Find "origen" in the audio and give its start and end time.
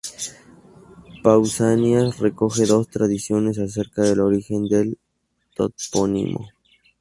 4.21-4.67